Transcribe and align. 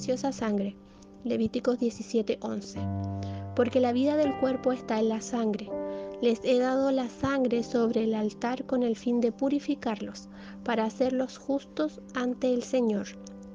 Sangre. 0.00 0.74
Levíticos 1.24 1.78
17:11. 1.78 2.80
Porque 3.54 3.80
la 3.80 3.92
vida 3.92 4.16
del 4.16 4.34
cuerpo 4.40 4.72
está 4.72 4.98
en 4.98 5.10
la 5.10 5.20
sangre. 5.20 5.68
Les 6.22 6.40
he 6.42 6.58
dado 6.58 6.90
la 6.90 7.08
sangre 7.10 7.62
sobre 7.62 8.04
el 8.04 8.14
altar 8.14 8.64
con 8.64 8.82
el 8.82 8.96
fin 8.96 9.20
de 9.20 9.30
purificarlos, 9.30 10.28
para 10.64 10.84
hacerlos 10.84 11.36
justos 11.36 12.00
ante 12.14 12.54
el 12.54 12.62
Señor. 12.62 13.08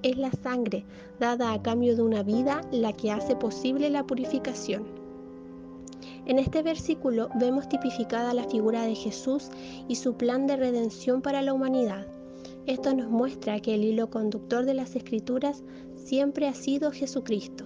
Es 0.03 0.17
la 0.17 0.31
sangre 0.31 0.85
dada 1.19 1.51
a 1.51 1.61
cambio 1.63 1.95
de 1.95 2.03
una 2.03 2.21
vida 2.21 2.61
la 2.71 2.93
que 2.93 3.11
hace 3.11 3.35
posible 3.35 3.89
la 3.89 4.03
purificación. 4.03 4.85
En 6.27 6.37
este 6.37 6.61
versículo 6.61 7.29
vemos 7.35 7.67
tipificada 7.67 8.35
la 8.35 8.43
figura 8.43 8.83
de 8.83 8.93
Jesús 8.93 9.49
y 9.87 9.95
su 9.95 10.13
plan 10.13 10.45
de 10.45 10.57
redención 10.57 11.23
para 11.23 11.41
la 11.41 11.53
humanidad. 11.53 12.05
Esto 12.67 12.95
nos 12.95 13.09
muestra 13.09 13.59
que 13.59 13.75
el 13.75 13.83
hilo 13.83 14.09
conductor 14.09 14.65
de 14.65 14.73
las 14.73 14.95
escrituras 14.95 15.63
siempre 16.05 16.47
ha 16.47 16.53
sido 16.53 16.91
Jesucristo. 16.91 17.65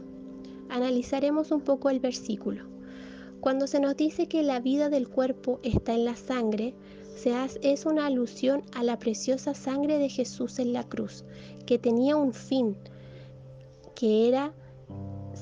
Analizaremos 0.70 1.52
un 1.52 1.62
poco 1.62 1.90
el 1.90 2.00
versículo. 2.00 2.66
Cuando 3.42 3.68
se 3.68 3.80
nos 3.80 3.96
dice 3.96 4.28
que 4.28 4.44
la 4.44 4.60
vida 4.60 4.90
del 4.90 5.08
cuerpo 5.08 5.60
está 5.64 5.94
en 5.94 6.06
la 6.06 6.16
sangre, 6.16 6.74
es 7.62 7.86
una 7.86 8.06
alusión 8.06 8.64
a 8.74 8.84
la 8.84 8.98
preciosa 8.98 9.54
sangre 9.54 9.98
de 9.98 10.08
Jesús 10.08 10.58
en 10.58 10.72
la 10.72 10.84
cruz, 10.86 11.26
que 11.66 11.78
tenía 11.78 12.16
un 12.16 12.34
fin, 12.34 12.78
que 13.94 14.30
era 14.30 14.54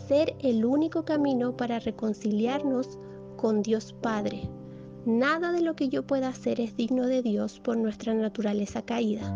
ser 0.08 0.36
el 0.40 0.66
único 0.66 1.05
camino 1.05 1.55
para 1.55 1.80
reconciliarnos 1.80 2.98
con 3.36 3.62
Dios 3.62 3.94
Padre. 4.02 4.50
Nada 5.05 5.52
de 5.52 5.62
lo 5.62 5.76
que 5.76 5.90
yo 5.90 6.05
pueda 6.05 6.30
hacer 6.30 6.60
es 6.60 6.76
digno 6.76 7.05
de 7.05 7.22
Dios 7.22 7.60
por 7.60 7.77
nuestra 7.77 8.14
naturaleza 8.16 8.82
caída. 8.82 9.32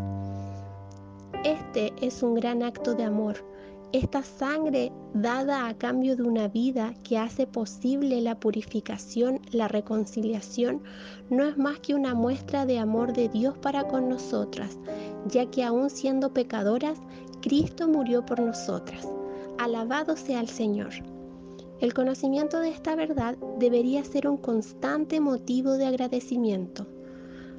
Este 1.43 1.93
es 2.01 2.23
un 2.23 2.35
gran 2.35 2.63
acto 2.63 2.93
de 2.93 3.03
amor. 3.03 3.45
Esta 3.93 4.23
sangre 4.23 4.89
dada 5.13 5.67
a 5.67 5.77
cambio 5.77 6.15
de 6.15 6.23
una 6.23 6.47
vida 6.47 6.93
que 7.03 7.17
hace 7.17 7.45
posible 7.45 8.21
la 8.21 8.39
purificación, 8.39 9.41
la 9.51 9.67
reconciliación, 9.67 10.81
no 11.29 11.43
es 11.43 11.57
más 11.57 11.79
que 11.79 11.93
una 11.93 12.13
muestra 12.13 12.65
de 12.65 12.79
amor 12.79 13.11
de 13.11 13.27
Dios 13.27 13.57
para 13.57 13.89
con 13.89 14.07
nosotras, 14.07 14.77
ya 15.27 15.45
que 15.51 15.65
aún 15.65 15.89
siendo 15.89 16.33
pecadoras, 16.33 16.99
Cristo 17.41 17.89
murió 17.89 18.25
por 18.25 18.39
nosotras. 18.39 19.05
Alabado 19.57 20.15
sea 20.15 20.39
el 20.39 20.47
Señor. 20.47 20.91
El 21.81 21.93
conocimiento 21.93 22.61
de 22.61 22.69
esta 22.69 22.95
verdad 22.95 23.35
debería 23.59 24.05
ser 24.05 24.25
un 24.25 24.37
constante 24.37 25.19
motivo 25.19 25.73
de 25.73 25.87
agradecimiento. 25.87 26.87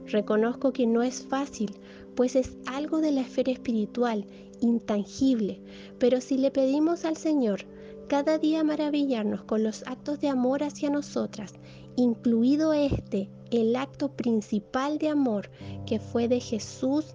Reconozco 0.06 0.72
que 0.72 0.86
no 0.86 1.02
es 1.02 1.26
fácil, 1.26 1.74
pues 2.14 2.36
es 2.36 2.56
algo 2.66 3.00
de 3.00 3.12
la 3.12 3.22
esfera 3.22 3.52
espiritual, 3.52 4.26
intangible, 4.60 5.60
pero 5.98 6.20
si 6.20 6.38
le 6.38 6.50
pedimos 6.50 7.04
al 7.04 7.16
Señor 7.16 7.64
cada 8.08 8.38
día 8.38 8.62
maravillarnos 8.64 9.44
con 9.44 9.62
los 9.62 9.82
actos 9.86 10.20
de 10.20 10.28
amor 10.28 10.62
hacia 10.62 10.90
nosotras, 10.90 11.54
incluido 11.96 12.72
este, 12.72 13.30
el 13.50 13.76
acto 13.76 14.10
principal 14.10 14.98
de 14.98 15.08
amor 15.08 15.50
que 15.86 15.98
fue 15.98 16.28
de 16.28 16.40
Jesús 16.40 17.14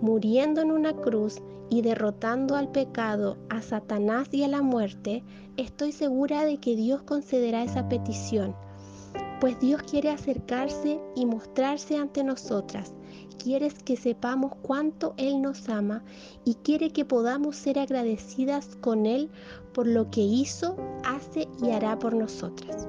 muriendo 0.00 0.60
en 0.60 0.70
una 0.70 0.94
cruz 0.94 1.40
y 1.70 1.82
derrotando 1.82 2.56
al 2.56 2.70
pecado, 2.70 3.38
a 3.48 3.62
Satanás 3.62 4.28
y 4.32 4.44
a 4.44 4.48
la 4.48 4.62
muerte, 4.62 5.22
estoy 5.56 5.92
segura 5.92 6.44
de 6.44 6.58
que 6.58 6.76
Dios 6.76 7.02
concederá 7.02 7.62
esa 7.62 7.88
petición, 7.88 8.54
pues 9.44 9.60
Dios 9.60 9.82
quiere 9.82 10.08
acercarse 10.08 10.98
y 11.14 11.26
mostrarse 11.26 11.98
ante 11.98 12.24
nosotras, 12.24 12.94
quiere 13.36 13.68
que 13.84 13.94
sepamos 13.94 14.52
cuánto 14.62 15.12
Él 15.18 15.42
nos 15.42 15.68
ama 15.68 16.02
y 16.46 16.54
quiere 16.54 16.88
que 16.88 17.04
podamos 17.04 17.54
ser 17.54 17.78
agradecidas 17.78 18.74
con 18.80 19.04
Él 19.04 19.28
por 19.74 19.86
lo 19.86 20.10
que 20.10 20.22
hizo, 20.22 20.78
hace 21.04 21.46
y 21.62 21.72
hará 21.72 21.98
por 21.98 22.14
nosotras. 22.14 22.88